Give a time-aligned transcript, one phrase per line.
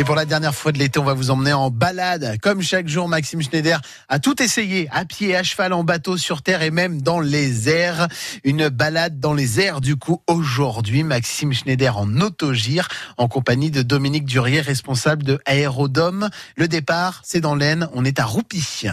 [0.00, 2.38] Et pour la dernière fois de l'été, on va vous emmener en balade.
[2.40, 6.40] Comme chaque jour, Maxime Schneider a tout essayé, à pied, à cheval, en bateau, sur
[6.40, 8.06] terre et même dans les airs.
[8.44, 12.86] Une balade dans les airs, du coup, aujourd'hui, Maxime Schneider en autogire,
[13.16, 16.30] en compagnie de Dominique Durier, responsable de Aérodome.
[16.54, 18.86] Le départ, c'est dans l'Aisne, on est à Roupy.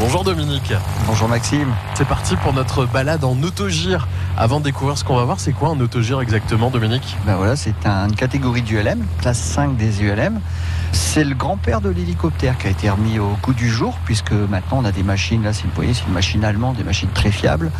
[0.00, 0.72] Bonjour Dominique.
[1.06, 1.74] Bonjour Maxime.
[1.94, 4.08] C'est parti pour notre balade en autogire.
[4.40, 7.18] Avant de découvrir ce qu'on va voir, c'est quoi un autogire exactement Dominique?
[7.26, 10.40] Ben voilà, c'est une catégorie d'ULM, classe 5 des ULM.
[10.92, 14.78] C'est le grand-père de l'hélicoptère qui a été remis au coup du jour, puisque maintenant
[14.78, 17.70] on a des machines, là, vous voyez, c'est une machine allemande, des machines très fiables,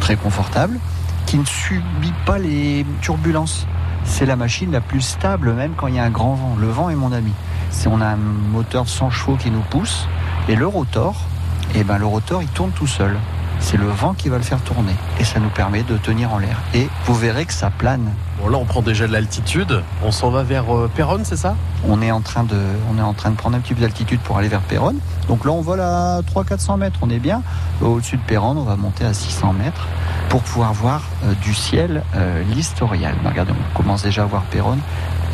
[0.00, 0.78] très confortables,
[1.24, 3.66] qui ne subit pas les turbulences.
[4.04, 6.56] C'est la machine la plus stable même quand il y a un grand vent.
[6.60, 7.32] Le vent est mon ami.
[7.70, 10.06] C'est on a un moteur de 100 chevaux qui nous pousse,
[10.46, 11.22] et le rotor,
[11.74, 13.16] et ben le rotor il tourne tout seul.
[13.62, 16.38] C'est le vent qui va le faire tourner et ça nous permet de tenir en
[16.38, 16.60] l'air.
[16.74, 18.12] Et vous verrez que ça plane.
[18.42, 21.54] Bon là on prend déjà de l'altitude, on s'en va vers euh, Péronne, c'est ça?
[21.88, 22.56] On est en train de,
[22.92, 24.98] on est en train de prendre un petit peu d'altitude pour aller vers Péronne.
[25.28, 27.42] Donc là on vole à 300-400 mètres, on est bien.
[27.80, 29.86] Au-dessus de Péronne, on va monter à 600 mètres
[30.28, 33.14] pour pouvoir voir euh, du ciel euh, l'historial.
[33.24, 34.80] Regardez, on commence déjà à voir Péronne.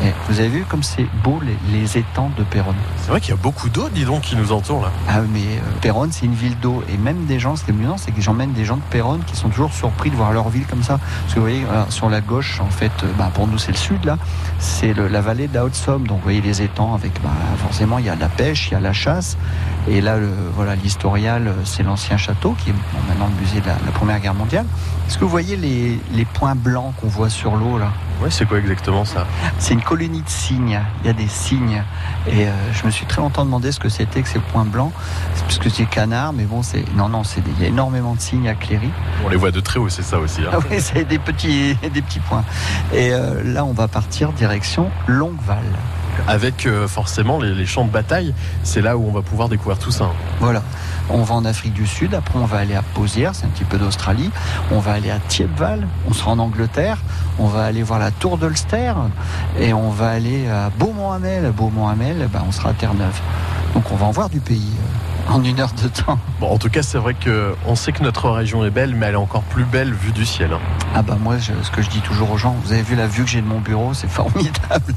[0.01, 2.75] Et vous avez vu comme c'est beau les, les étangs de Péronne?
[3.01, 4.91] C'est vrai qu'il y a beaucoup d'eau, dis donc, qui nous entoure là.
[5.09, 7.73] Ah mais euh, Péronne c'est une ville d'eau et même des gens, ce qui est
[7.73, 10.47] amusant c'est que j'emmène des gens de Péronne qui sont toujours surpris de voir leur
[10.47, 10.99] ville comme ça.
[11.21, 14.05] Parce que vous voyez sur la gauche en fait, bah, pour nous c'est le sud
[14.05, 14.17] là,
[14.59, 16.07] c'est la vallée de la Haute-Somme.
[16.07, 18.77] Donc vous voyez les étangs avec bah, forcément il y a la pêche, il y
[18.77, 19.37] a la chasse
[19.87, 20.17] et là
[20.55, 22.73] voilà l'historial euh, c'est l'ancien château qui est
[23.07, 24.65] maintenant le musée de la, la Première Guerre mondiale.
[25.07, 27.91] Est-ce que vous voyez les, les points blancs qu'on voit sur l'eau là?
[28.21, 29.25] Ouais, c'est quoi exactement ça
[29.59, 30.79] c'est une colonie de cygnes.
[31.03, 31.83] Il y a des cygnes.
[32.27, 34.91] Et euh, je me suis très longtemps demandé ce que c'était que ces points blancs.
[35.35, 36.83] C'est parce que c'est canard, mais bon, c'est.
[36.95, 38.89] Non, non, c'est des- il y a énormément de cygnes à Cléry.
[39.25, 40.41] On les voit de très haut, c'est ça aussi.
[40.41, 40.49] hein.
[40.53, 42.43] Ah oui, c'est des petits, des petits points.
[42.93, 45.63] Et euh, là, on va partir direction Longueval.
[46.27, 49.91] Avec euh, forcément les, champs de bataille, c'est là où on va pouvoir découvrir tout
[49.91, 50.09] ça.
[50.39, 50.63] Voilà.
[51.09, 53.63] On va en Afrique du Sud, après on va aller à Posière, c'est un petit
[53.63, 54.29] peu d'Australie.
[54.71, 56.97] On va aller à Thiepval, on sera en Angleterre.
[57.39, 58.93] On va aller voir la tour d'Ulster
[59.59, 61.51] et on va aller à Beaumont-Hamel.
[61.51, 63.19] Beaumont-Hamel, ben, on sera à Terre-Neuve.
[63.73, 66.17] Donc on va en voir du pays euh, en une heure de temps.
[66.39, 69.07] Bon, en tout cas, c'est vrai que on sait que notre région est belle, mais
[69.07, 70.53] elle est encore plus belle vue du ciel.
[70.53, 70.59] hein.
[70.95, 73.07] Ah bah moi, je- ce que je dis toujours aux gens, vous avez vu la
[73.07, 74.93] vue que j'ai de mon bureau, c'est formidable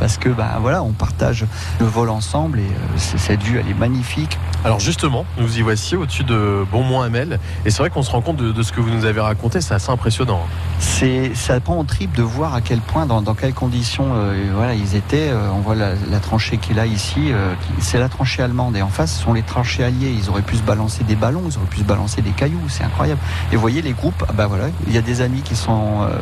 [0.00, 1.44] parce que bah voilà, on partage
[1.80, 4.38] le vol ensemble et euh, cette vue, elle est magnifique.
[4.64, 8.36] Alors justement, nous y voici au-dessus de Beaumont-Hamel, et c'est vrai qu'on se rend compte
[8.38, 10.40] de, de ce que vous nous avez raconté, c'est assez impressionnant.
[10.44, 10.50] hein.
[10.80, 14.50] C'est ça prend au trip de voir à quel point, dans, dans quelles conditions, euh,
[14.54, 15.28] voilà, ils étaient.
[15.30, 18.76] Euh, on voit la, la tranchée qu'il a ici, euh, qui- c'est la tranchée allemande
[18.76, 20.14] et en face ce sont les tranchées alliées.
[20.18, 22.84] Ils auraient pu se balancer des ballons, ils auraient pu se balancer des cailloux, c'est
[22.84, 23.20] incroyable.
[23.52, 26.02] Et vous voyez les groupes, ah bah voilà, il y a des amis qui sont
[26.02, 26.16] euh,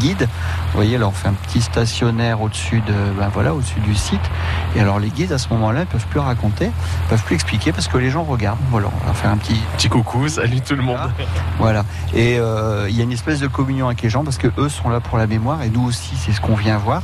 [0.00, 0.28] guides.
[0.70, 4.20] Vous voyez, là on fait un petit stationnaire au-dessus de, ben voilà, au-dessus du site.
[4.76, 7.72] Et alors les guides à ce moment-là, ils peuvent plus raconter, ils peuvent plus expliquer
[7.72, 8.58] parce que les gens regardent.
[8.70, 10.98] Voilà, on va faire un petit Petit coucou, salut tout le monde.
[11.58, 11.84] voilà.
[12.14, 14.68] Et euh, il y a une espèce de communion avec les gens parce que eux
[14.68, 17.02] sont là pour la mémoire et nous aussi, c'est ce qu'on vient voir.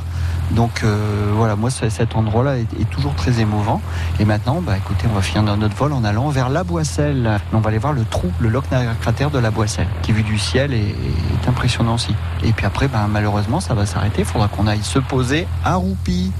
[0.51, 0.97] Donc euh,
[1.35, 3.81] voilà, moi ce- cet endroit-là est, est toujours très émouvant.
[4.19, 7.39] Et maintenant, bah écoutez, on va finir notre en allant vers la Boisselle.
[7.53, 8.65] On va aller voir le trou, le loch
[9.01, 12.13] cratère de la Boisselle, qui vu du ciel est, est impressionnant aussi.
[12.43, 14.19] Et puis après, bah, malheureusement, ça va s'arrêter.
[14.19, 16.31] Il faudra qu'on aille se poser à Roupy.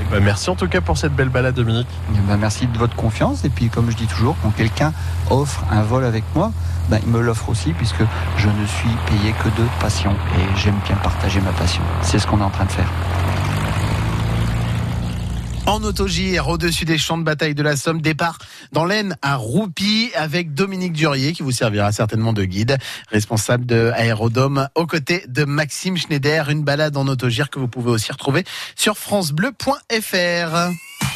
[0.00, 1.88] Eh ben, merci en tout cas pour cette belle balade, Dominique.
[2.14, 3.44] Eh ben, merci de votre confiance.
[3.44, 4.92] Et puis, comme je dis toujours, quand quelqu'un
[5.30, 6.52] offre un vol avec moi,
[6.88, 8.02] ben, il me l'offre aussi, puisque
[8.38, 10.12] je ne suis payé que de passion.
[10.38, 11.82] Et j'aime bien partager ma passion.
[12.02, 12.88] C'est ce qu'on est en train de faire.
[15.76, 18.38] En autogire, au-dessus des champs de bataille de la Somme, départ
[18.72, 22.78] dans l'Aisne à Roupy avec Dominique Durier qui vous servira certainement de guide,
[23.10, 26.48] responsable de Aérodome aux côtés de Maxime Schneider.
[26.48, 28.44] Une balade en autogire que vous pouvez aussi retrouver
[28.74, 30.72] sur francebleu.fr.